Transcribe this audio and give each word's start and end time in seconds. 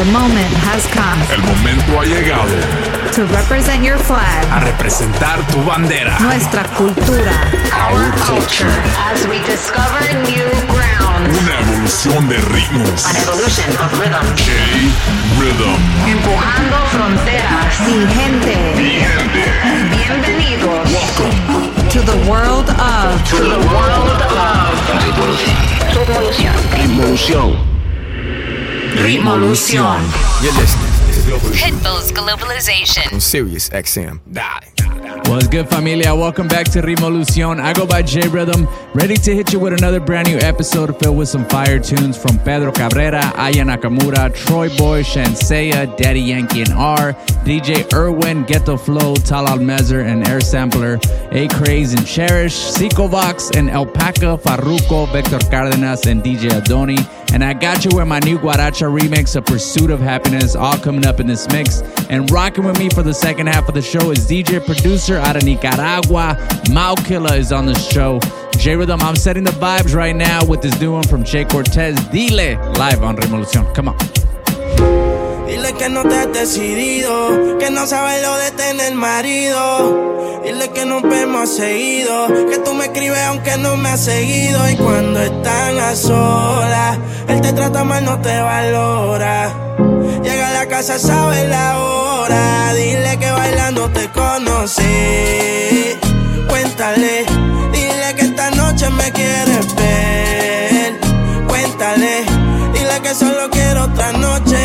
The 0.00 0.12
moment 0.12 0.48
has 0.64 0.86
come. 0.96 1.20
El 1.28 1.42
momento 1.44 2.00
ha 2.00 2.04
llegado. 2.06 2.56
To 3.12 3.26
represent 3.36 3.84
your 3.84 3.98
flag. 3.98 4.48
A 4.48 4.60
representar 4.64 5.46
tu 5.52 5.62
bandera. 5.62 6.18
Nuestra 6.20 6.64
cultura. 6.72 7.36
Our 7.84 8.08
culture. 8.24 8.72
As 9.12 9.28
we 9.28 9.44
discover 9.44 10.00
new 10.24 10.48
ground. 10.72 11.28
Una 11.28 11.60
evolución 11.60 12.30
de 12.30 12.38
ritmos. 12.48 13.04
An 13.04 13.16
evolution 13.16 13.68
of 13.76 13.92
rhythm. 14.00 14.24
J-Rhythm. 14.40 15.76
Empujando 16.08 16.76
fronteras. 16.96 17.80
Mi 17.84 18.00
gente. 18.08 18.56
Mi. 18.80 19.04
Bienvenidos. 20.00 20.88
Welcome. 20.96 21.90
To 21.92 22.00
the 22.00 22.16
world 22.24 22.70
of. 22.70 23.20
To 23.28 23.36
the 23.36 23.60
world 23.68 24.22
of. 24.32 24.80
Revolución. 25.92 26.56
Revolución. 26.72 27.79
Ritmolución. 28.96 30.02
You're 30.42 30.52
listening 30.54 30.90
Pitbull's 31.54 32.12
Globalization. 32.12 33.12
on 33.12 33.20
Sirius 33.20 33.68
XM. 33.70 34.20
Die. 34.32 34.79
What's 35.00 35.46
good, 35.46 35.66
familia? 35.68 36.14
Welcome 36.14 36.46
back 36.46 36.66
to 36.72 36.82
Ritmolución. 36.82 37.58
I 37.58 37.72
go 37.72 37.86
by 37.86 38.02
J 38.02 38.28
Rhythm, 38.28 38.68
ready 38.92 39.16
to 39.16 39.34
hit 39.34 39.50
you 39.50 39.58
with 39.58 39.72
another 39.72 39.98
brand 39.98 40.28
new 40.28 40.36
episode 40.38 40.98
filled 40.98 41.16
with 41.16 41.28
some 41.28 41.46
fire 41.46 41.78
tunes 41.78 42.18
from 42.18 42.38
Pedro 42.40 42.70
Cabrera, 42.70 43.32
Aya 43.34 43.64
Nakamura, 43.64 44.28
TroyBoi, 44.30 45.02
Shansea, 45.02 45.96
Daddy 45.96 46.20
Yankee 46.20 46.62
and 46.62 46.72
R, 46.72 47.14
DJ 47.44 47.90
Irwin, 47.94 48.44
Ghetto 48.44 48.76
Flow, 48.76 49.14
Talal 49.14 49.58
Mezer, 49.58 50.04
and 50.04 50.28
Air 50.28 50.40
Sampler, 50.40 50.98
A 51.30 51.48
Craze 51.48 51.94
and 51.94 52.06
Cherish, 52.06 52.54
Seco 52.54 53.06
Vox, 53.06 53.50
and 53.54 53.70
Alpaca, 53.70 54.36
Farruko, 54.36 55.10
Victor 55.12 55.38
Cardenas, 55.50 56.06
and 56.06 56.22
DJ 56.22 56.50
Adoni. 56.50 56.98
And 57.32 57.44
I 57.44 57.52
got 57.52 57.84
you 57.84 57.96
with 57.96 58.08
my 58.08 58.18
new 58.18 58.38
Guaracha 58.40 58.90
remix, 58.90 59.36
A 59.36 59.40
Pursuit 59.40 59.92
of 59.92 60.00
Happiness, 60.00 60.56
all 60.56 60.76
coming 60.76 61.06
up 61.06 61.20
in 61.20 61.28
this 61.28 61.48
mix. 61.50 61.80
And 62.10 62.28
rocking 62.32 62.64
with 62.64 62.76
me 62.76 62.90
for 62.90 63.04
the 63.04 63.14
second 63.14 63.46
half 63.46 63.68
of 63.68 63.74
the 63.74 63.82
show 63.82 64.10
is 64.10 64.26
DJ 64.26 64.64
producer 64.66 64.89
out 64.90 65.36
of 65.36 65.44
Nicaragua, 65.44 66.36
Mau 66.72 66.96
Killa 66.96 67.36
is 67.36 67.52
on 67.52 67.66
the 67.66 67.78
show. 67.78 68.18
J 68.58 68.74
Rhythm, 68.74 69.00
I'm 69.00 69.14
setting 69.14 69.44
the 69.44 69.52
vibes 69.52 69.94
right 69.94 70.16
now 70.16 70.44
with 70.44 70.62
this 70.62 70.78
new 70.80 70.92
one 70.92 71.04
from 71.04 71.22
Jay 71.22 71.44
Cortez, 71.44 71.94
Dile, 72.10 72.58
live 72.76 73.04
on 73.04 73.14
Revolucion. 73.14 73.72
Come 73.72 73.90
on. 73.90 73.96
Dile 75.46 75.72
que 75.78 75.88
no 75.88 76.02
te 76.02 76.16
has 76.16 76.32
decidido, 76.32 77.56
que 77.60 77.70
no 77.70 77.86
sabes 77.86 78.20
lo 78.20 78.36
de 78.38 78.50
tener 78.50 78.94
marido. 78.96 80.42
Dile 80.42 80.68
que 80.70 80.84
nos 80.84 81.02
vemos 81.02 81.48
seguido, 81.50 82.26
que 82.50 82.58
tú 82.58 82.74
me 82.74 82.86
escribes 82.86 83.22
aunque 83.28 83.56
no 83.58 83.76
me 83.76 83.90
has 83.90 84.04
seguido. 84.04 84.68
Y 84.70 84.74
cuando 84.74 85.20
están 85.20 85.78
a 85.78 85.94
solas, 85.94 86.98
él 87.28 87.40
te 87.40 87.52
trata 87.52 87.84
mal, 87.84 88.04
no 88.04 88.20
te 88.20 88.40
valora. 88.40 89.69
Llega 90.22 90.48
a 90.48 90.52
la 90.52 90.66
casa, 90.66 90.98
sabe 90.98 91.48
la 91.48 91.78
hora. 91.78 92.74
Dile 92.74 93.18
que 93.18 93.30
bailando 93.30 93.88
te 93.90 94.08
conocí. 94.10 94.82
Cuéntale, 96.48 97.24
dile 97.72 98.14
que 98.16 98.22
esta 98.22 98.50
noche 98.50 98.90
me 98.90 99.10
quieres 99.12 99.74
ver. 99.74 101.00
Cuéntale, 101.48 102.24
dile 102.72 103.00
que 103.02 103.14
solo 103.14 103.50
quiero 103.50 103.84
otra 103.84 104.12
noche. 104.12 104.58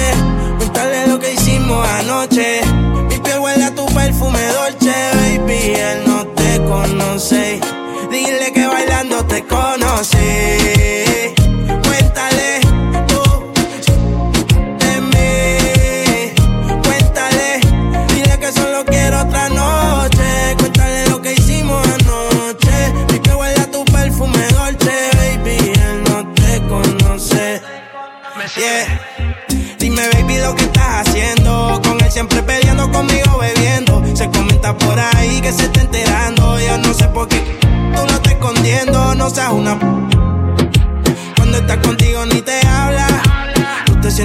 Cuéntale 0.58 1.08
lo 1.08 1.20
que 1.20 1.34
hicimos 1.34 1.88
anoche. 2.00 2.62
Mi 3.10 3.18
piel 3.20 3.40
huele 3.40 3.66
a 3.66 3.74
tu 3.74 3.86
perfume 3.86 4.40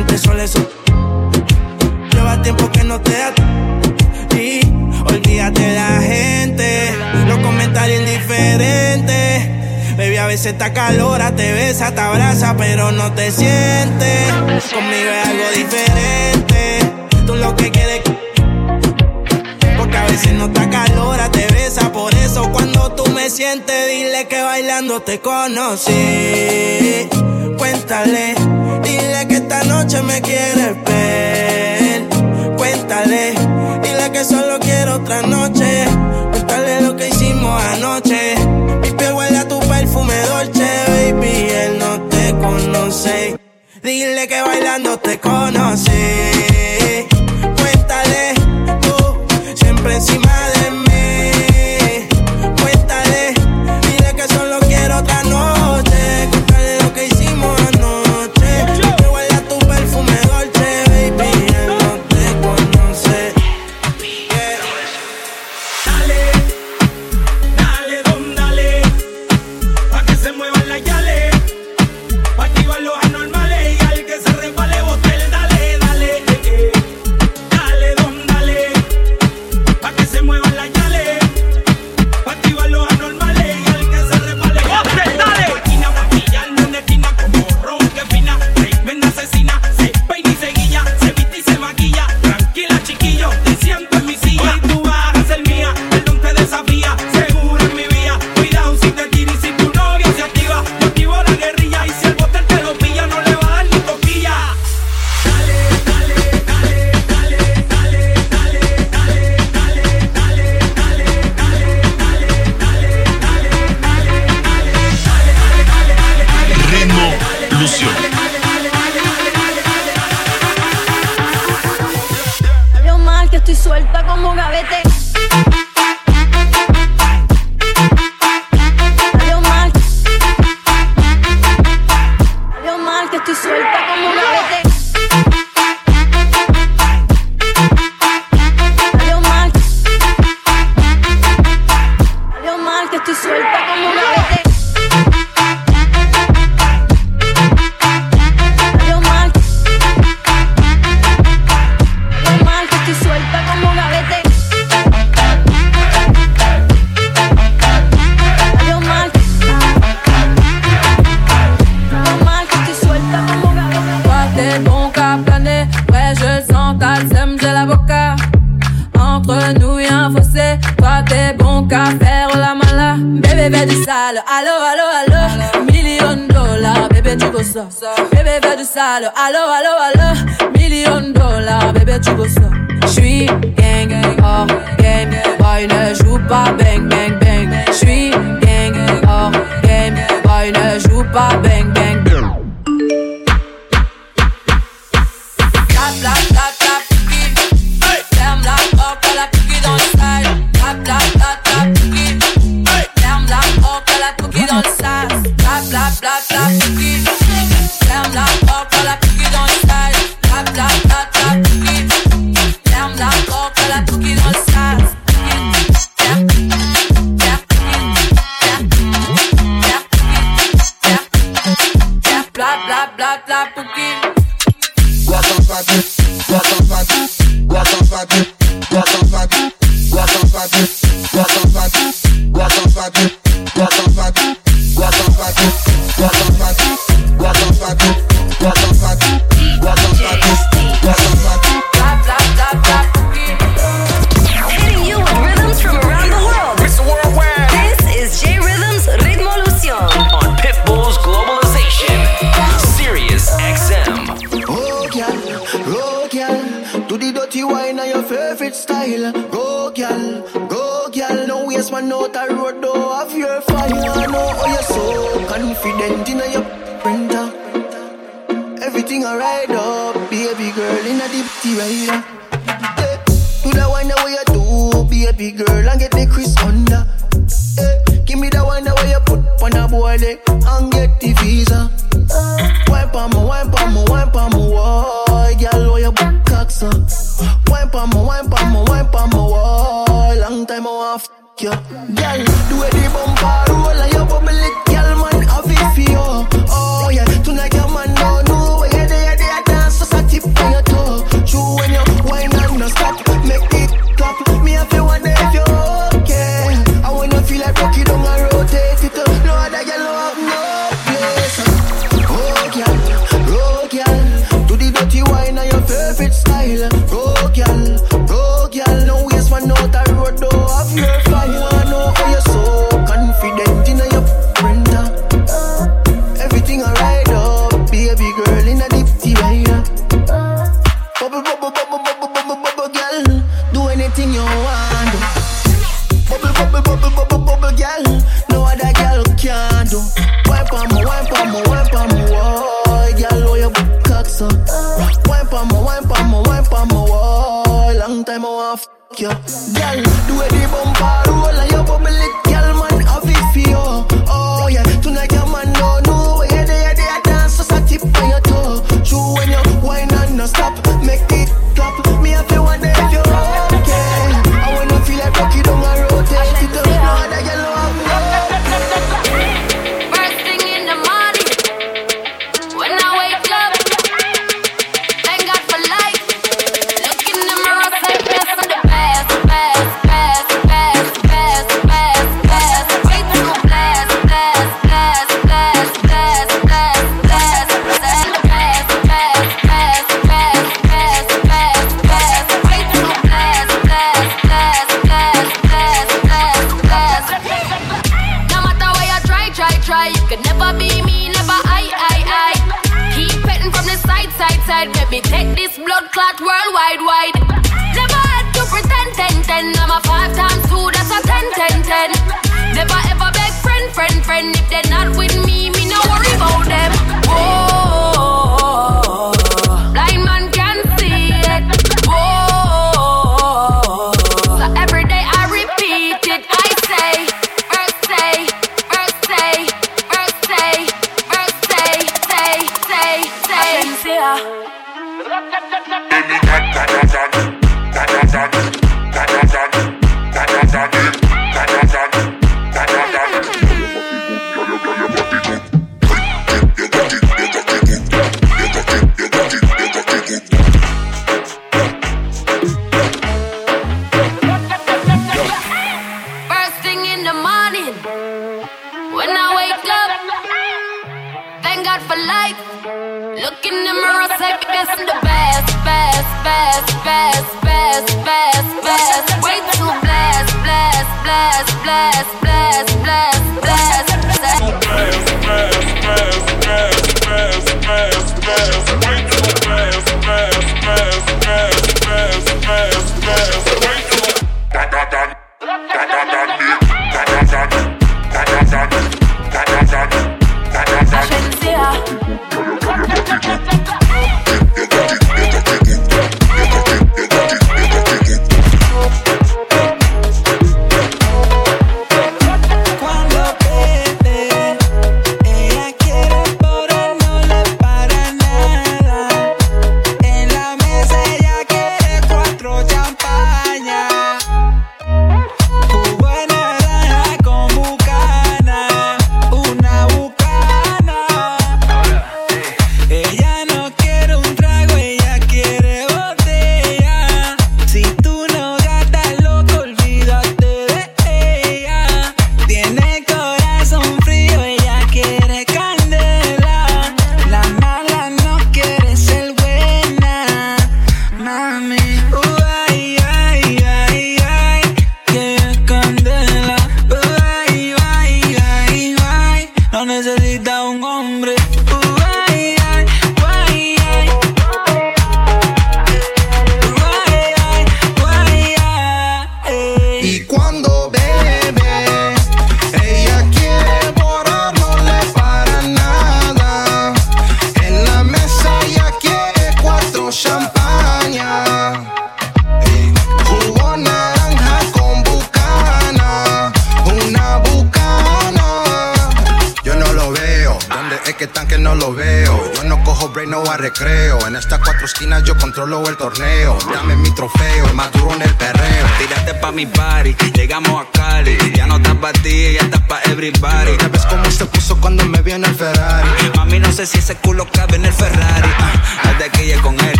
sientes 0.00 0.20
sola, 0.22 0.44
eso. 0.44 0.66
Lleva 2.12 2.40
tiempo 2.42 2.70
que 2.70 2.84
no 2.84 3.00
te 3.00 3.12
da. 3.12 3.32
Y 4.34 4.60
olvídate 5.04 5.60
de 5.60 5.74
la 5.74 6.00
gente. 6.00 6.94
Los 7.26 7.38
comentarios 7.40 8.00
indiferentes. 8.00 9.48
Baby, 9.98 10.16
a 10.16 10.26
veces 10.26 10.52
está 10.52 10.72
calora, 10.72 11.34
te 11.36 11.52
besa, 11.52 11.94
te 11.94 12.00
abraza, 12.00 12.56
pero 12.56 12.92
no 12.92 13.12
te 13.12 13.30
sientes. 13.30 14.32
Conmigo 14.72 15.10
es 15.10 15.28
algo 15.28 15.50
diferente. 15.54 16.78
Tú 17.26 17.34
lo 17.34 17.54
que 17.56 17.70
quieres. 17.70 18.00
Porque 19.76 19.96
a 19.96 20.04
veces 20.06 20.32
no 20.32 20.46
está 20.46 20.70
calora, 20.70 21.30
te 21.30 21.46
besa. 21.52 21.92
Por 21.92 22.14
eso 22.14 22.50
cuando 22.52 22.92
tú 22.92 23.06
me 23.10 23.28
sientes, 23.28 23.88
dile 23.88 24.26
que 24.28 24.40
bailando 24.42 25.02
te 25.02 25.20
conocí. 25.20 27.08
Cuéntale, 27.58 28.34
dile 28.82 29.28
que 29.28 29.39
esta 29.50 29.64
noche 29.64 30.00
me 30.02 30.22
quieres 30.22 30.76
ver. 30.84 32.08
Cuéntale, 32.56 33.34
dile 33.82 34.12
que 34.12 34.24
solo 34.24 34.60
quiero 34.60 34.96
otra 34.96 35.22
noche. 35.22 35.86
Cuéntale 36.30 36.80
lo 36.82 36.94
que 36.94 37.08
hicimos 37.08 37.60
anoche. 37.74 38.36
Mi 38.80 38.92
piel 38.92 39.12
huele 39.12 39.44
tu 39.46 39.58
perfume 39.58 40.14
dolce, 40.28 40.68
baby. 40.86 41.48
Él 41.50 41.78
no 41.80 42.00
te 42.02 42.30
conoce. 42.38 43.36
Dile 43.82 44.28
que 44.28 44.40
bailando 44.40 44.96
te 44.98 45.18
conocí. 45.18 45.90
Cuéntale 47.58 48.34
tú, 48.82 49.56
siempre 49.56 49.94
encima 49.96 50.19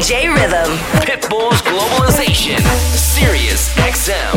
J 0.00 0.28
Rhythm. 0.28 0.76
Pitbull's 1.00 1.62
Globalization, 1.62 2.60
Sirius 2.94 3.74
XM. 3.76 4.35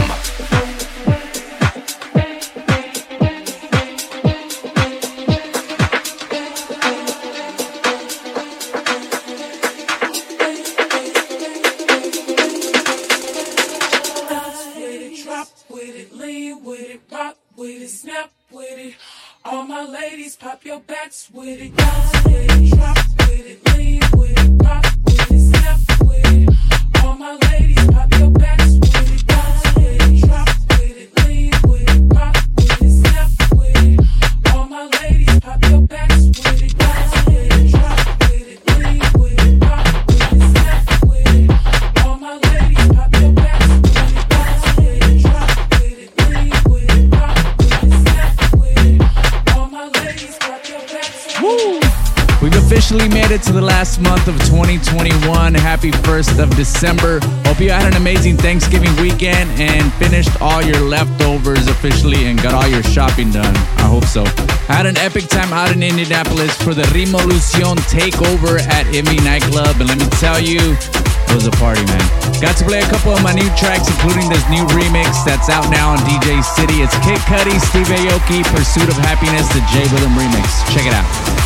December. 56.79 57.19
Hope 57.43 57.59
you 57.59 57.75
had 57.75 57.91
an 57.91 57.99
amazing 57.99 58.39
Thanksgiving 58.39 58.95
weekend 59.03 59.51
and 59.59 59.91
finished 59.99 60.31
all 60.39 60.63
your 60.63 60.79
leftovers 60.79 61.67
officially 61.67 62.31
and 62.31 62.41
got 62.41 62.55
all 62.55 62.71
your 62.71 62.83
shopping 62.83 63.35
done. 63.35 63.51
I 63.83 63.91
hope 63.91 64.07
so. 64.07 64.23
I 64.71 64.79
had 64.79 64.85
an 64.85 64.95
epic 64.95 65.27
time 65.27 65.51
out 65.51 65.75
in 65.75 65.83
Indianapolis 65.83 66.55
for 66.63 66.71
the 66.71 66.87
Revolucion 66.95 67.75
takeover 67.91 68.63
at 68.63 68.87
Envy 68.95 69.19
Nightclub, 69.27 69.75
and 69.75 69.91
let 69.91 69.99
me 69.99 70.07
tell 70.23 70.39
you, 70.39 70.71
it 70.71 71.35
was 71.35 71.51
a 71.51 71.55
party, 71.59 71.83
man. 71.83 71.99
Got 72.39 72.55
to 72.55 72.63
play 72.63 72.79
a 72.79 72.87
couple 72.87 73.11
of 73.11 73.19
my 73.27 73.35
new 73.35 73.51
tracks, 73.59 73.91
including 73.91 74.31
this 74.31 74.47
new 74.47 74.63
remix 74.71 75.19
that's 75.27 75.51
out 75.51 75.67
now 75.67 75.91
on 75.91 75.99
DJ 76.07 76.39
City. 76.55 76.79
It's 76.79 76.95
Kid 77.03 77.19
Cudi, 77.27 77.59
Steve 77.59 77.91
Aoki, 77.91 78.39
Pursuit 78.55 78.87
of 78.87 78.95
Happiness, 79.03 79.51
the 79.51 79.59
J 79.67 79.83
Rhythm 79.91 80.15
remix. 80.15 80.47
Check 80.71 80.87
it 80.87 80.95
out. 80.95 81.38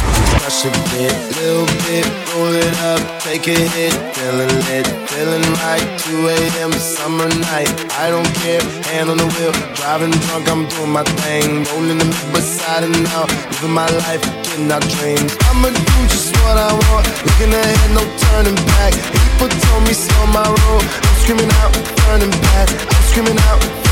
Brush 0.53 0.65
a 0.65 0.71
bit, 0.93 1.13
little 1.41 1.65
bit, 1.81 2.05
roll 2.29 2.53
it 2.53 2.77
up, 2.85 3.01
take 3.21 3.47
a 3.47 3.57
hit, 3.57 3.93
feeling 4.13 4.53
lit, 4.69 4.85
feeling 5.09 5.41
right. 5.65 5.81
2 5.97 6.27
a.m. 6.29 6.71
summer 6.73 7.27
night, 7.49 7.73
I 7.97 8.11
don't 8.11 8.29
care, 8.37 8.61
hand 8.85 9.09
on 9.09 9.17
the 9.17 9.25
wheel, 9.33 9.51
driving 9.73 10.11
drunk, 10.11 10.47
I'm 10.49 10.67
doing 10.67 10.91
my 10.91 11.01
thing, 11.25 11.65
rolling 11.73 11.97
the 11.97 12.05
mid 12.05 12.33
beside 12.33 12.83
and 12.83 13.07
out, 13.17 13.29
living 13.49 13.73
my 13.73 13.89
life, 14.05 14.21
getting 14.45 14.71
our 14.71 14.79
dreams. 14.93 15.33
I'ma 15.49 15.73
do 15.73 15.97
just 16.13 16.29
what 16.45 16.57
I 16.57 16.69
want, 16.69 17.07
looking 17.25 17.49
ahead, 17.49 17.89
no 17.97 18.05
turning 18.29 18.59
back. 18.77 18.93
People 18.93 19.49
told 19.49 19.81
me 19.89 19.93
slow 19.97 20.27
my 20.27 20.45
road, 20.45 20.85
I'm 20.85 21.15
screaming 21.25 21.49
out, 21.65 21.73
turning 22.05 22.29
back. 22.29 22.69
I'm 22.69 23.03
screaming 23.09 23.39
out, 23.49 23.82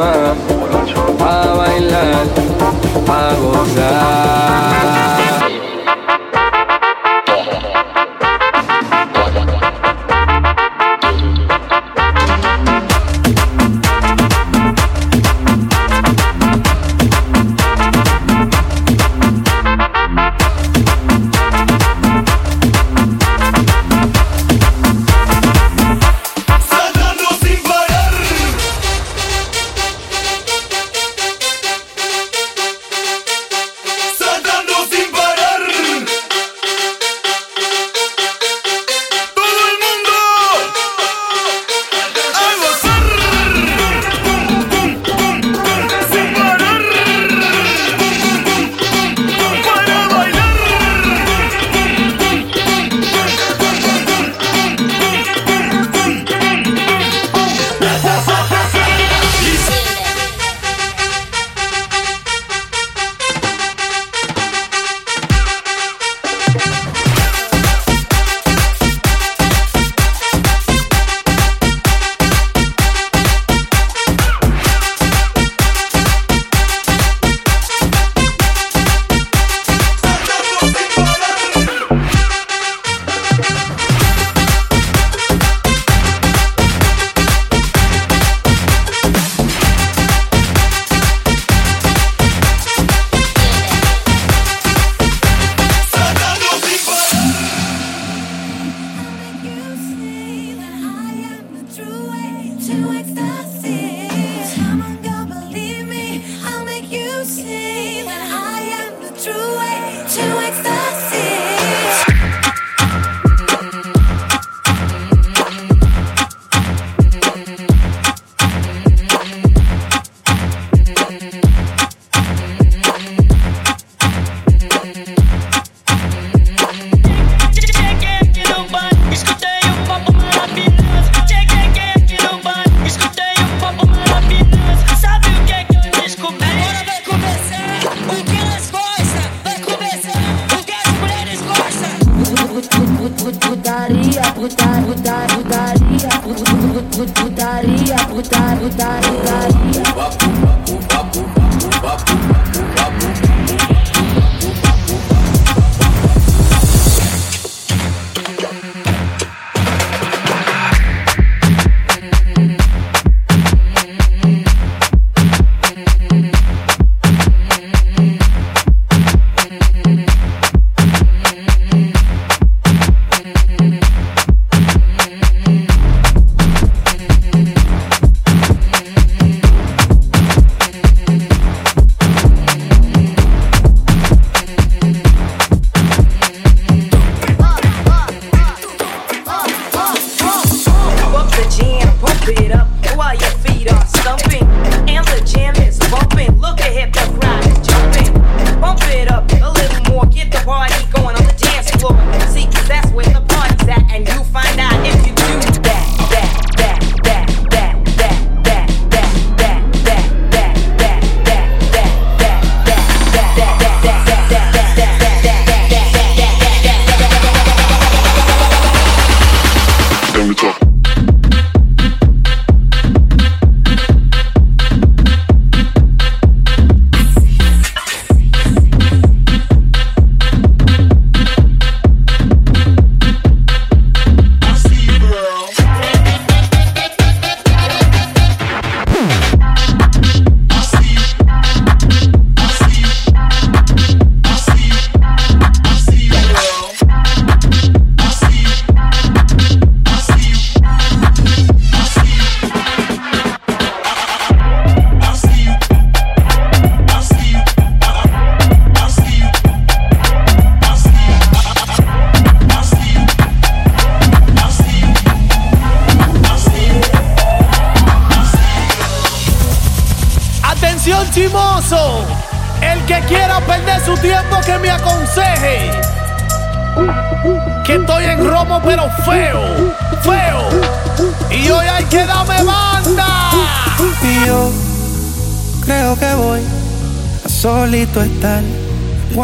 a 0.00 1.56
bailar, 1.56 2.26
a 3.08 3.34
gozar. 3.40 4.51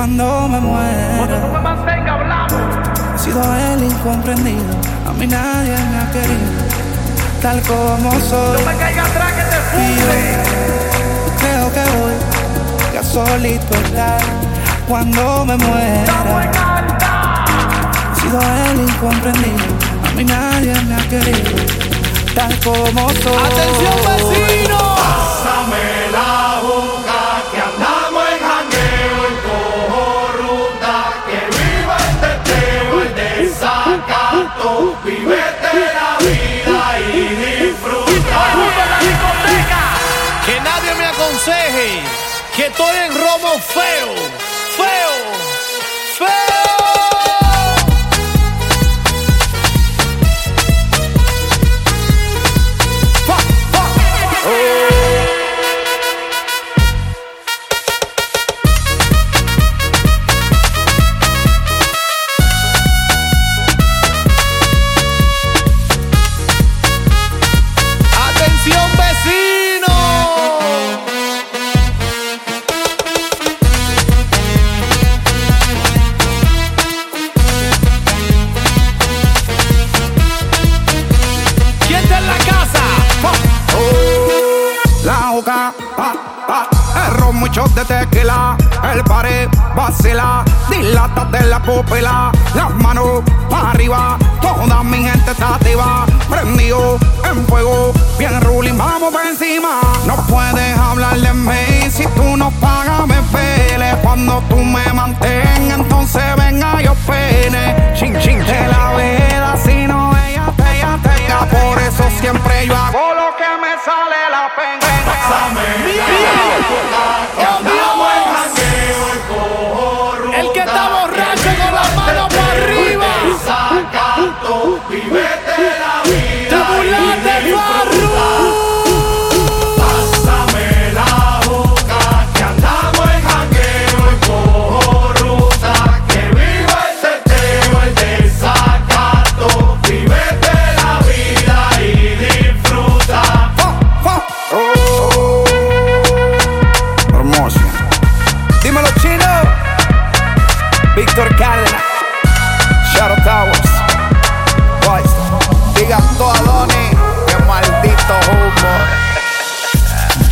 Cuando 0.09 0.49
me 0.49 0.61
muera. 0.61 1.39
He 3.15 3.19
sido 3.19 3.43
el 3.43 3.85
incomprendido, 3.85 4.65
a 5.07 5.13
mí 5.13 5.27
nadie 5.27 5.77
me 5.77 5.99
ha 5.99 6.11
querido, 6.11 6.63
tal 7.43 7.61
como 7.63 8.13
soy. 8.13 8.61
Y 9.77 9.97
yo 9.97 10.13
creo 11.39 11.73
que 11.73 11.85
voy 11.99 12.17
a 12.99 13.03
solito 13.03 13.75
estar 13.85 14.21
cuando 14.89 15.45
me 15.45 15.57
muera. 15.57 16.15
He 18.13 18.21
sido 18.21 18.41
el 18.41 18.81
incomprendido, 18.89 19.65
a 20.09 20.11
mí 20.17 20.25
nadie 20.25 20.75
me 20.85 20.95
ha 20.95 21.09
querido, 21.09 21.51
tal 22.35 22.59
como 22.61 23.11
soy. 23.11 23.43
¡Atención, 23.45 23.97
vecino! 24.07 24.79
Pásame 24.97 26.09
aconseje 41.49 42.03
que 42.57 42.67
estoy 42.67 42.97
en 42.97 43.15
feo, 43.15 43.59
feo, 43.61 44.28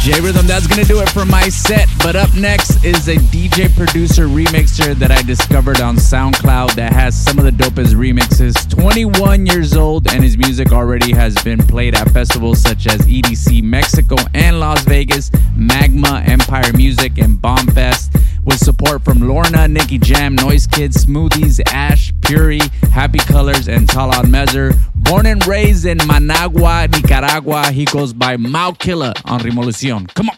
J 0.06 0.20
Rhythm, 0.20 0.46
that's 0.46 0.68
gonna 0.68 0.84
do 0.84 1.00
it 1.00 1.08
for 1.08 1.24
my 1.24 1.48
set. 1.48 1.88
But 1.98 2.14
up 2.14 2.32
next 2.36 2.84
is 2.84 3.08
a 3.08 3.16
DJ 3.16 3.74
producer 3.74 4.28
remixer 4.28 4.94
that 4.94 5.10
I 5.10 5.20
discovered 5.22 5.80
on 5.80 5.96
SoundCloud 5.96 6.74
that 6.76 6.92
has 6.92 7.20
some 7.20 7.40
of 7.40 7.44
the 7.44 7.50
dopest 7.50 7.92
remixes. 7.96 8.70
21 8.70 9.46
years 9.46 9.74
old, 9.74 10.06
and 10.12 10.22
his 10.22 10.38
music 10.38 10.70
already 10.70 11.12
has 11.12 11.34
been 11.42 11.58
played 11.58 11.96
at 11.96 12.08
festivals 12.12 12.60
such 12.62 12.86
as 12.86 13.00
EDC 13.00 13.64
Mexico 13.64 14.14
and 14.32 14.60
Las 14.60 14.84
Vegas, 14.84 15.32
Magma, 15.56 16.22
Empire 16.24 16.72
Music, 16.74 17.18
and 17.18 17.38
Bombfest. 17.38 18.14
With 18.44 18.60
support 18.60 19.02
from 19.04 19.26
Lorna, 19.26 19.66
Nicky 19.66 19.98
Jam, 19.98 20.36
Noise 20.36 20.68
Kids, 20.68 21.04
Smoothies, 21.04 21.60
Ash, 21.72 22.12
Puri, 22.22 22.60
Happy 22.92 23.18
Colors, 23.18 23.66
and 23.66 23.88
Talad 23.88 24.26
Mezer. 24.26 24.78
Born 25.08 25.26
and 25.26 25.46
raised 25.46 25.86
in 25.86 25.98
Managua, 26.06 26.88
Nicaragua, 26.88 27.70
he 27.70 27.84
goes 27.84 28.12
by 28.12 28.36
Mau 28.36 28.72
Killer 28.72 29.12
on 29.24 29.40
Ritmolución. 29.40 30.12
Come 30.14 30.30
on. 30.30 30.36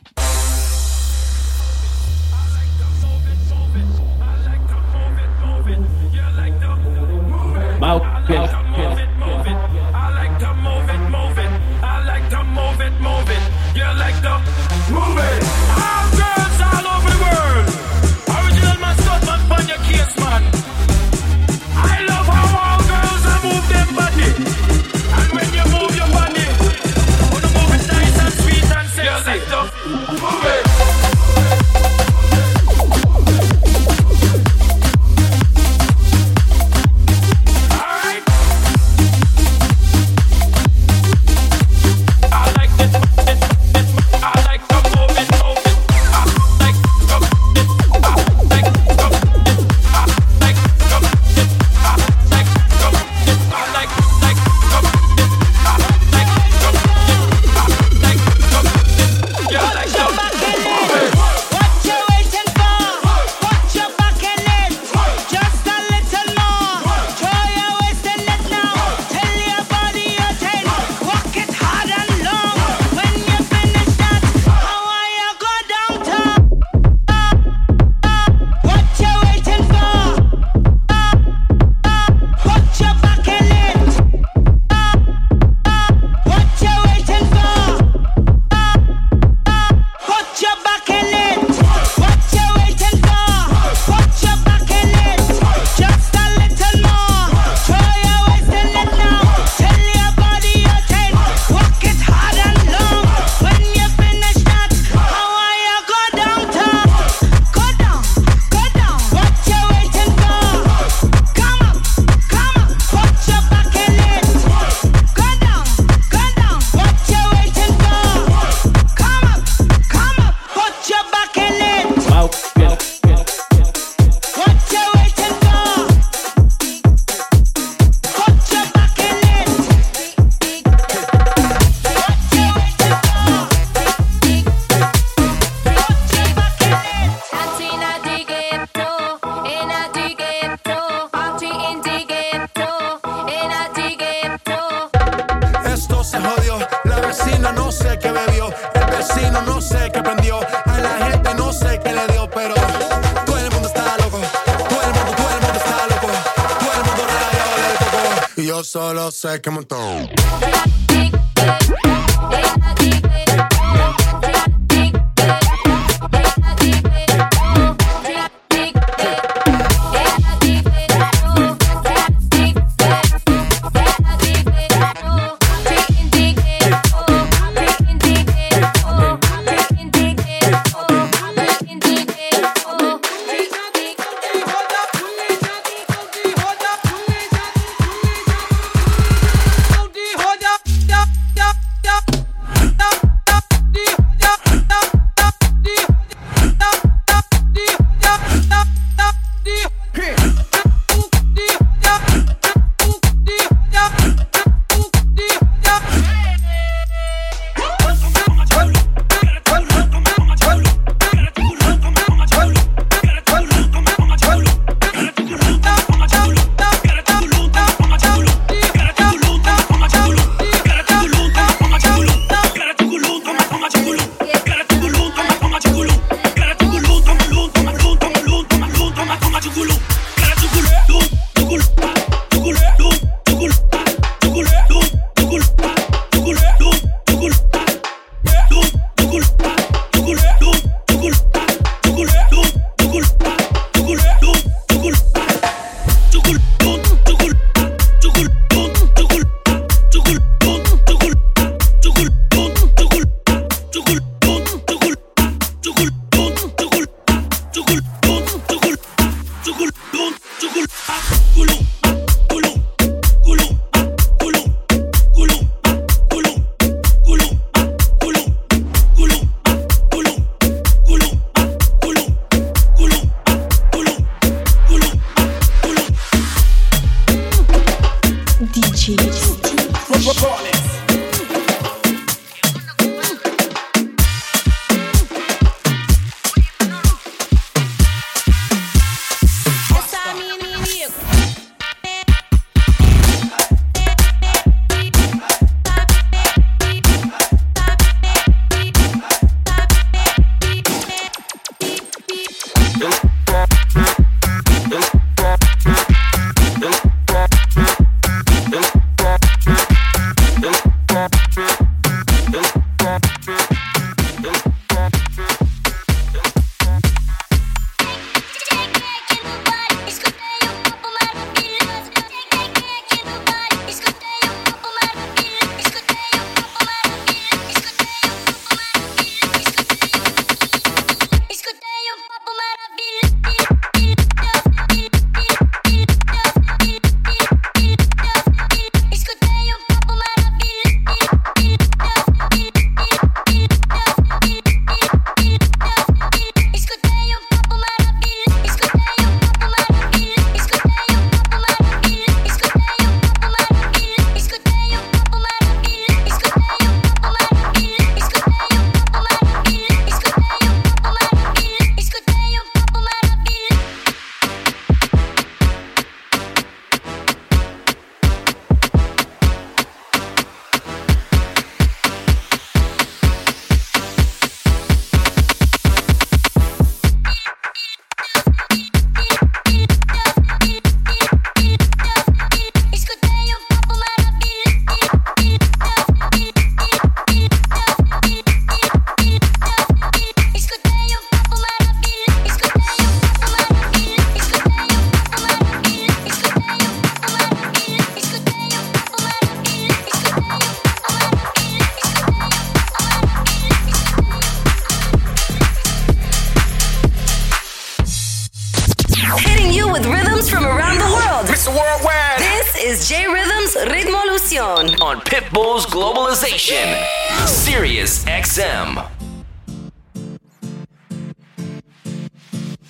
Mau 7.80 8.18
Move 8.28 8.57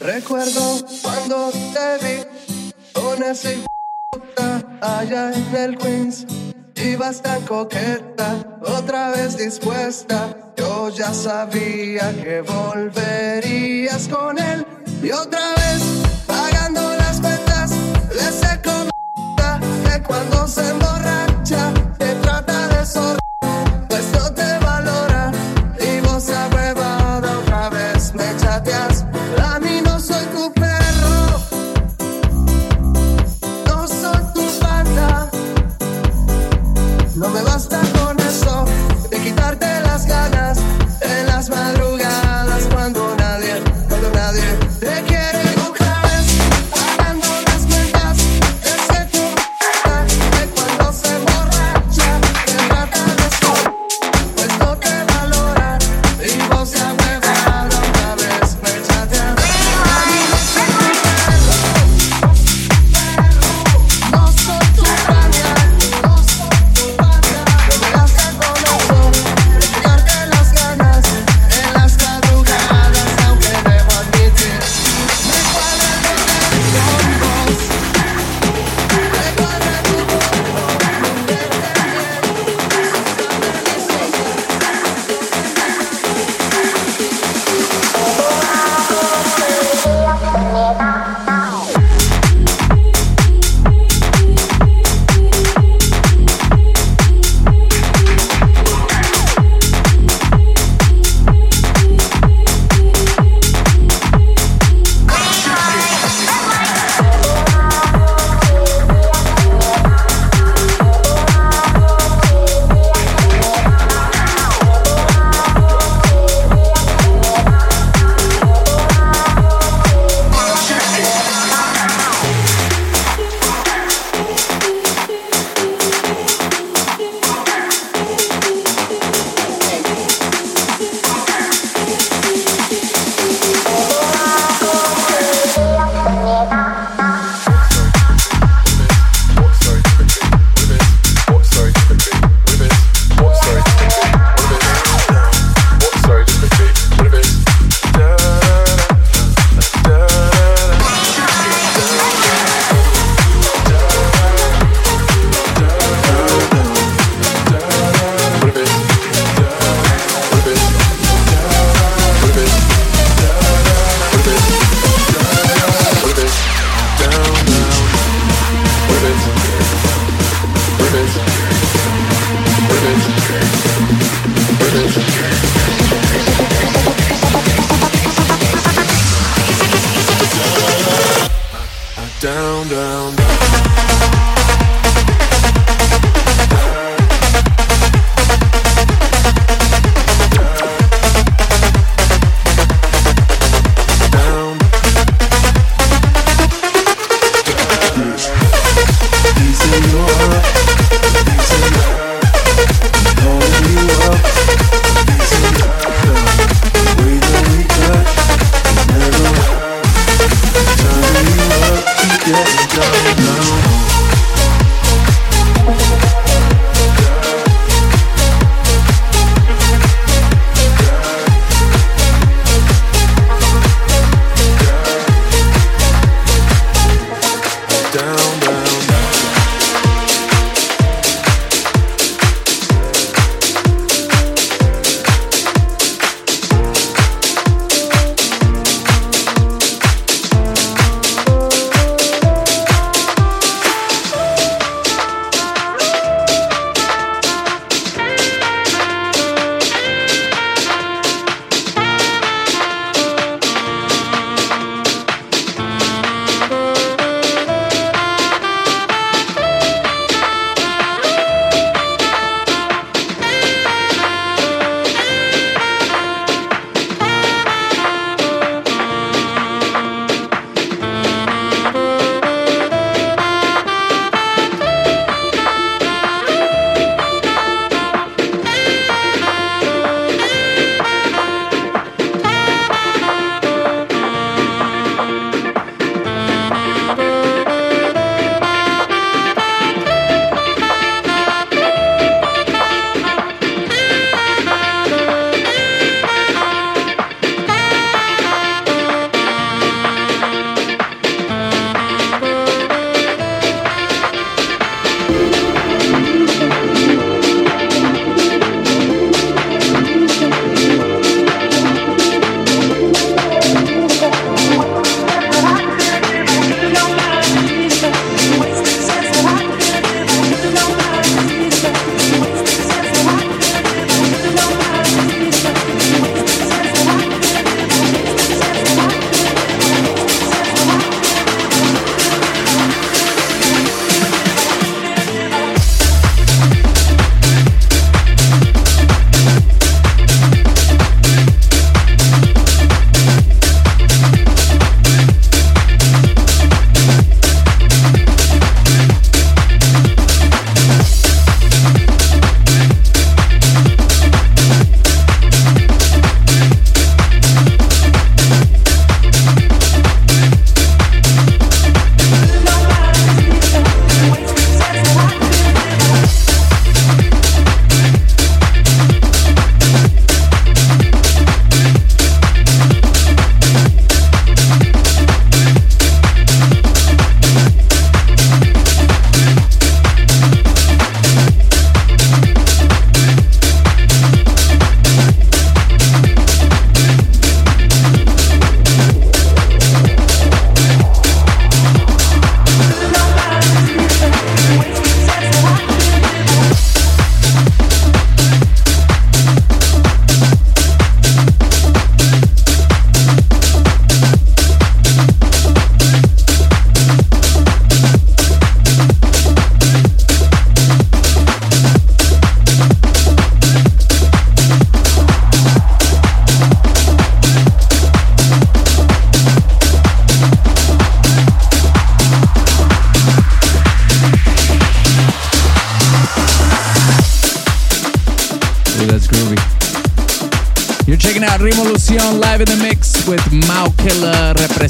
Recuerdo 0.01 0.85
cuando 1.03 1.51
te 1.51 1.99
vi 2.05 2.23
con 2.93 3.23
ese 3.23 3.59
puta 4.11 4.63
allá 4.81 5.33
en 5.33 5.57
el 5.57 5.79
Queens. 5.79 6.27
Ibas 6.77 7.21
tan 7.23 7.43
coqueta, 7.43 8.59
otra 8.61 9.11
vez 9.11 9.37
dispuesta. 9.37 10.37
Yo 10.57 10.91
ya 10.91 11.13
sabía 11.13 12.15
que 12.23 12.41
volverías 12.43 14.09
con 14.09 14.39
él. 14.39 14.65
Y 15.03 15.11
otra 15.11 15.55
vez, 15.57 15.83
pagando 16.27 16.81
las 16.97 17.21
cuentas, 17.21 17.73
le 18.15 18.31
sé 18.33 18.61
como 18.63 18.91
que 19.85 20.03
cuando 20.03 20.47
se 20.47 20.71
emborracha, 20.71 21.73
te 21.99 22.15
trata 22.17 22.69
de 22.69 22.87
zorra, 22.87 23.19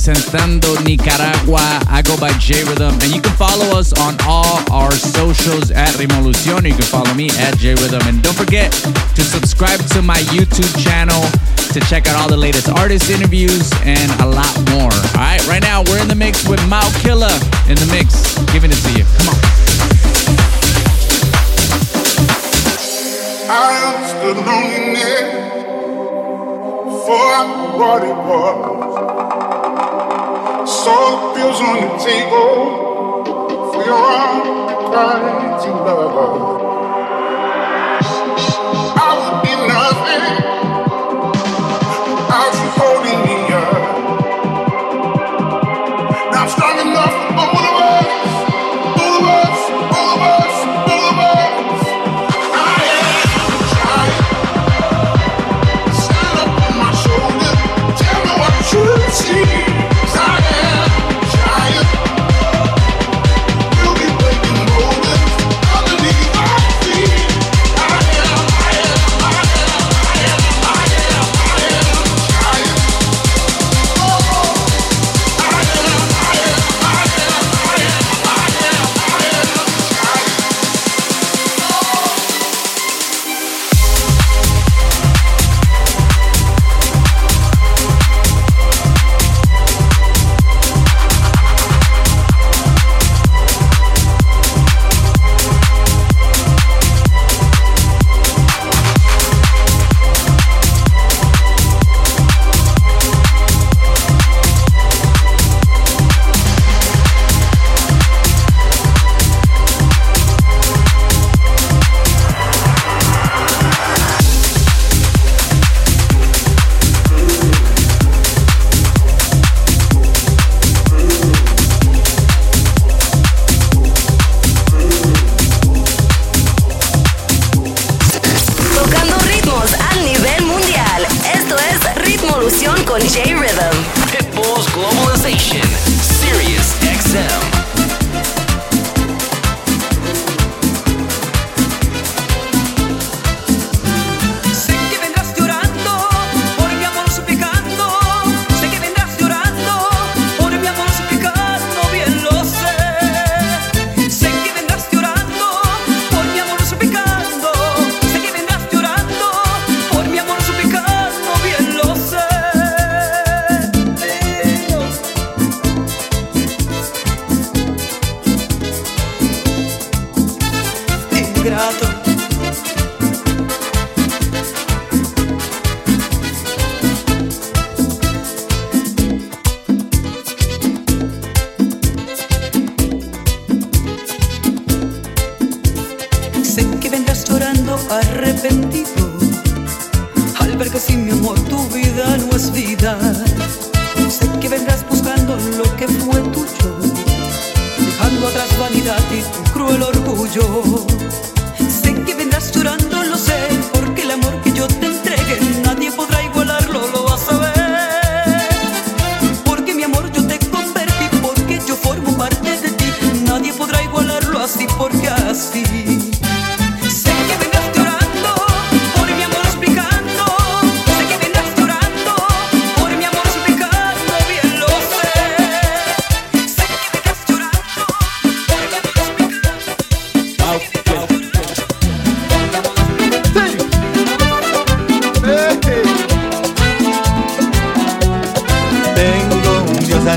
representando 0.08 0.80
Nicaragua. 0.82 1.80
I 1.88 2.00
go 2.02 2.16
by 2.16 2.32
J 2.38 2.64
Rhythm, 2.64 2.94
and 2.94 3.14
you 3.14 3.20
can 3.20 3.32
follow 3.36 3.78
us 3.78 3.92
on 4.00 4.16
all 4.24 4.60
our 4.72 4.90
socials 4.92 5.70
at 5.70 5.90
Ritmolución. 6.00 6.66
You 6.66 6.72
can 6.72 6.88
follow 6.88 7.12
me 7.14 7.28
at 7.38 7.58
J 7.58 7.74
Rhythm, 7.74 8.00
and 8.08 8.22
don't 8.22 8.36
forget 8.36 8.72
to 8.72 9.22
subscribe 9.22 9.80
to 9.92 10.00
my 10.00 10.18
YouTube 10.32 10.72
channel 10.82 11.20
to 11.72 11.80
check 11.80 12.08
out 12.08 12.16
all 12.16 12.28
the 12.28 12.36
latest 12.36 12.70
artist 12.70 13.10
interviews 13.10 13.70
and 13.84 14.10
a 14.22 14.26
lot 14.26 14.56
more. 14.70 14.92
All 14.92 15.28
right, 15.28 15.46
right 15.46 15.62
now 15.62 15.82
we're 15.84 16.00
in 16.00 16.08
the 16.08 16.16
mix 16.16 16.48
with 16.48 16.60
Mau 16.68 16.88
Killer 17.04 17.36
in 17.68 17.76
the 17.76 17.88
mix, 17.92 18.38
giving 18.52 18.70
it 18.70 18.80
to 18.80 18.92
you. 18.96 19.04
Come 19.18 19.28
on. 19.28 19.38
I 23.50 23.76
understood 23.92 24.36
loneliness 24.46 25.28
before 26.96 27.28
I 27.36 27.76
what 27.76 28.02
it 28.02 28.16
was. 28.16 29.17
Saw 30.88 31.34
the 31.34 31.60
on 31.60 31.76
the 31.82 31.90
table 32.02 33.24
for 33.72 33.84
your 33.84 33.98
to 35.62 35.70
love. 35.84 36.77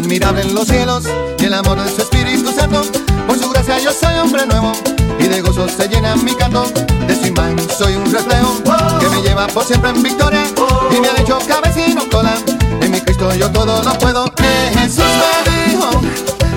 Admirable 0.01 0.41
en 0.41 0.55
los 0.55 0.67
cielos 0.67 1.03
y 1.37 1.45
el 1.45 1.53
amor 1.53 1.81
de 1.81 1.89
su 1.89 2.01
Espíritu 2.01 2.51
Santo. 2.51 2.81
Por 3.27 3.37
su 3.37 3.49
gracia 3.51 3.77
yo 3.79 3.91
soy 3.91 4.17
hombre 4.17 4.45
nuevo 4.47 4.71
y 5.19 5.27
de 5.27 5.41
gozo 5.41 5.67
se 5.69 5.87
llena 5.87 6.15
mi 6.15 6.33
canto. 6.33 6.65
De 7.07 7.15
su 7.15 7.27
imán 7.27 7.55
soy 7.77 7.95
un 7.95 8.11
reflejo 8.11 8.61
que 8.99 9.09
me 9.09 9.21
lleva 9.21 9.47
por 9.47 9.63
siempre 9.63 9.91
en 9.91 10.01
victoria 10.01 10.43
y 10.91 10.99
me 10.99 11.07
ha 11.07 11.21
hecho 11.21 11.37
cabecino 11.47 12.03
cola. 12.11 12.33
En 12.81 12.91
mi 12.91 12.99
Cristo 12.99 13.33
yo 13.35 13.51
todo 13.51 13.83
lo 13.83 13.93
puedo. 13.99 14.25
Eh, 14.37 14.71
Jesús 14.73 15.05
me 15.05 15.71
dijo 15.71 15.89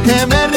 que 0.05 0.26
me 0.26 0.53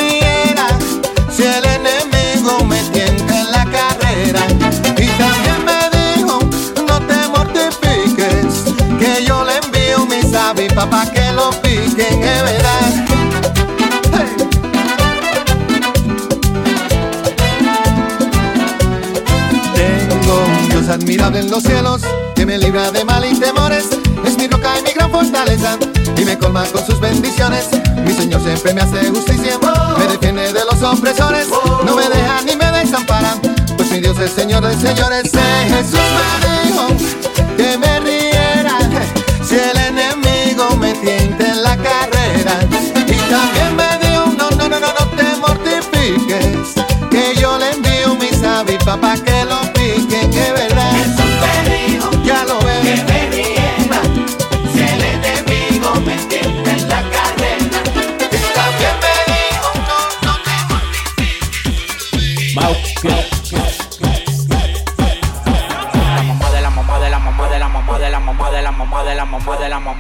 avis 10.78 10.90
papá 10.90 11.06
que 11.12 11.32
lo 11.34 11.50
piquen, 11.62 12.24
es 12.24 12.44
verdad. 12.44 13.06
Tengo 19.76 20.46
un 20.46 20.70
Dios 20.70 20.90
admirable 20.90 21.40
en 21.40 21.52
los 21.52 21.64
cielos 21.64 22.02
que 22.36 22.46
me 22.46 22.58
libra 22.58 22.92
de 22.92 23.04
mal 23.06 23.26
y 23.26 23.38
temores. 23.40 23.86
Es 24.26 24.38
mi 24.38 24.48
roca 24.48 24.80
y 24.80 24.84
mi 24.84 24.92
gran 24.92 25.12
fortaleza 25.12 25.78
y 26.16 26.26
me 26.26 26.38
colma 26.38 26.66
con 26.66 26.86
sus 26.86 27.00
bendiciones. 27.00 27.70
Mi 28.06 28.14
Señor 28.14 28.42
siempre 28.42 28.74
me 28.74 28.82
hace 28.82 29.10
justicia, 29.10 29.60
me 29.98 30.08
defiende 30.08 30.54
de 30.54 30.66
los 30.66 30.82
opresores. 30.84 31.48
No 31.86 31.96
me 31.96 32.10
deja 32.10 32.42
ni 32.46 32.56
me 32.56 32.72
desampara, 32.72 33.36
pues 33.78 33.92
mi 33.92 34.00
Dios 34.00 34.20
es 34.20 34.32
Señor 34.32 34.66
de 34.66 34.76
señores. 34.76 35.34
Eh, 35.34 35.68
Jesús 35.70 36.00
me 36.42 36.67
pa' 49.02 49.16
que 49.16 49.37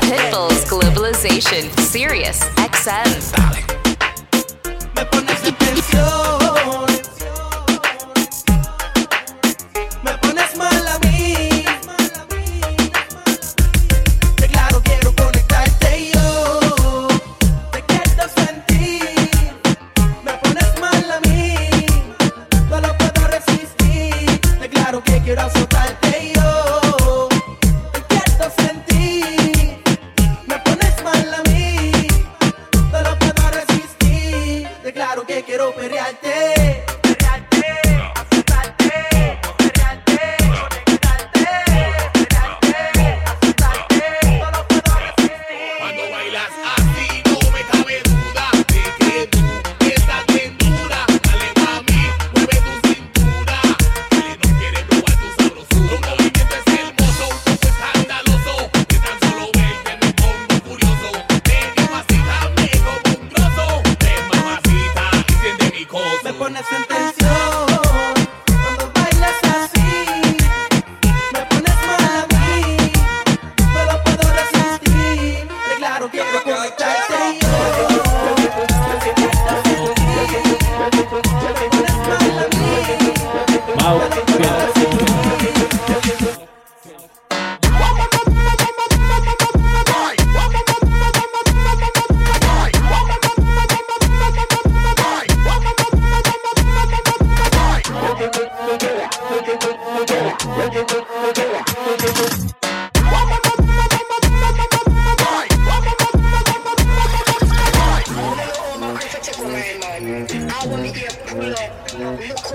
Pitbull's 0.00 0.64
Globalization, 0.64 1.68
Sirius 1.80 2.40
XM. 2.56 3.58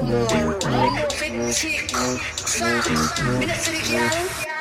Sick, 0.04 1.92
fuck, 1.92 3.40
minute 3.40 3.56
city 3.56 3.98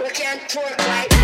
we 0.00 0.10
can't 0.10 0.48
talk 0.48 0.78
like 0.86 1.21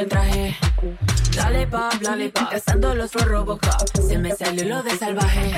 que 0.00 0.06
traje. 0.06 0.56
Dale 1.36 1.66
pa, 1.66 1.90
dale 2.00 2.30
pa, 2.30 2.48
cazando 2.48 2.94
los 2.94 3.12
robocop. 3.12 3.86
Se 4.08 4.18
me 4.18 4.34
salió 4.34 4.64
lo 4.64 4.82
de 4.82 4.96
salvaje. 4.96 5.52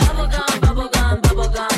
Bubblegum, 0.00 0.60
bubblegum, 0.60 1.20
bubblegum. 1.22 1.73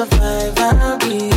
survive, 0.00 0.58
I'll 0.58 0.98
be 0.98 1.29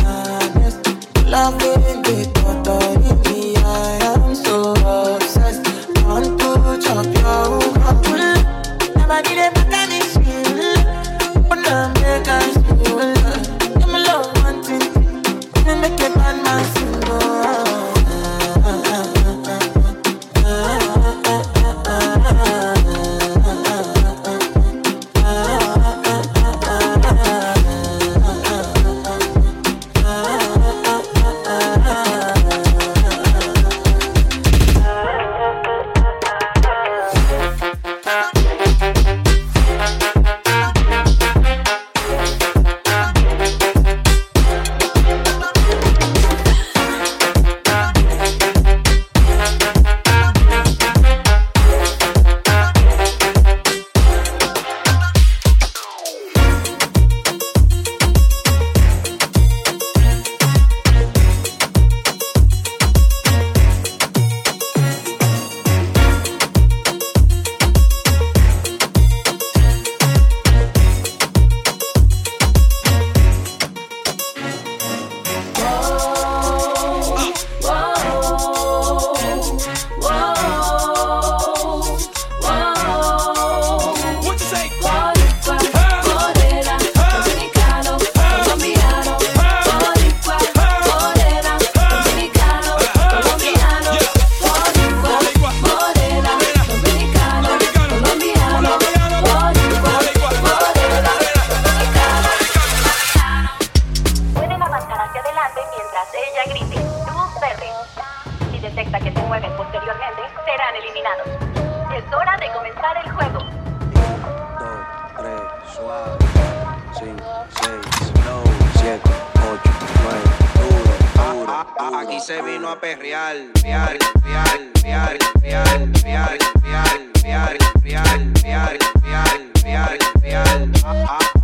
Aquí 121.92 122.18
se 122.18 122.40
vino 122.40 122.70
a 122.70 122.80
perrear, 122.80 123.36
fiar, 123.60 123.98
fiar, 124.22 124.58
fiar, 124.80 125.18
fiar, 125.42 125.78
fiar, 126.00 126.38
fiar, 126.62 126.98
fiar, 127.20 127.58
fiar, 127.82 128.38
fiar, 128.42 128.78
fiar, 129.02 129.38
fiar, 129.62 129.98
fiar. 130.22 130.68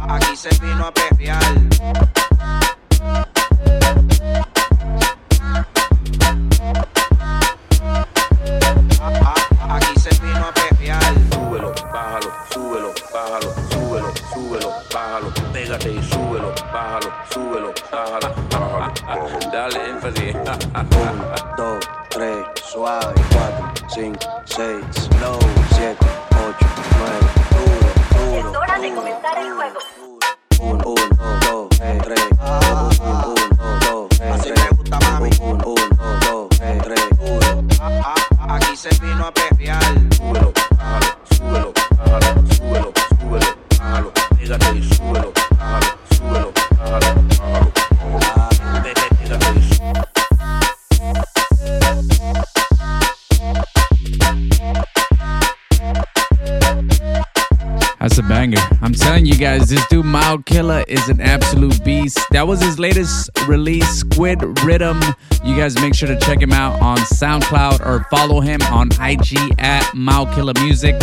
Aquí 0.08 0.36
se 0.36 0.48
vino 0.60 0.86
a 0.86 0.92
perrear. 0.92 2.29
Killer 60.60 60.84
is 60.88 61.08
an 61.08 61.22
absolute 61.22 61.82
beast. 61.82 62.18
That 62.32 62.46
was 62.46 62.60
his 62.60 62.78
latest 62.78 63.30
release, 63.48 63.88
Squid 63.88 64.42
Rhythm. 64.62 65.00
You 65.42 65.56
guys 65.56 65.74
make 65.80 65.94
sure 65.94 66.06
to 66.06 66.20
check 66.20 66.38
him 66.38 66.52
out 66.52 66.78
on 66.82 66.98
SoundCloud 66.98 67.80
or 67.80 68.04
follow 68.10 68.42
him 68.42 68.60
on 68.64 68.90
IG 69.00 69.38
at 69.58 69.90
Mau 69.94 70.26
Killer 70.34 70.52
Music. 70.62 70.94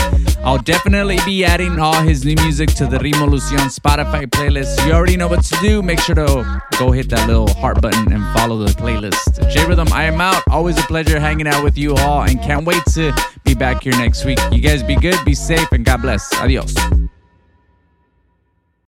I'll 0.44 0.60
definitely 0.60 1.18
be 1.26 1.44
adding 1.44 1.80
all 1.80 2.00
his 2.04 2.24
new 2.24 2.36
music 2.36 2.70
to 2.76 2.86
the 2.86 3.00
Ritmolución 3.00 3.76
Spotify 3.76 4.28
playlist. 4.28 4.86
You 4.86 4.94
already 4.94 5.18
know 5.18 5.28
what 5.28 5.44
to 5.46 5.58
do. 5.60 5.82
Make 5.82 6.02
sure 6.02 6.14
to 6.14 6.62
go 6.78 6.92
hit 6.92 7.10
that 7.10 7.26
little 7.28 7.52
heart 7.56 7.82
button 7.82 8.14
and 8.14 8.24
follow 8.38 8.60
the 8.60 8.72
playlist. 8.74 9.50
J 9.50 9.66
Rhythm, 9.66 9.92
I 9.92 10.04
am 10.04 10.22
out. 10.22 10.44
Always 10.52 10.78
a 10.78 10.84
pleasure 10.84 11.20
hanging 11.20 11.48
out 11.48 11.64
with 11.64 11.80
you 11.80 11.96
all 11.96 12.22
and 12.22 12.40
can't 12.44 12.64
wait 12.64 12.84
to 12.94 13.12
be 13.44 13.56
back 13.56 13.82
here 13.82 13.94
next 13.94 14.24
week. 14.24 14.38
You 14.52 14.62
guys 14.62 14.84
be 14.84 14.98
good, 14.98 15.18
be 15.26 15.34
safe, 15.34 15.72
and 15.72 15.84
God 15.84 16.04
bless. 16.04 16.32
Adios. 16.36 16.76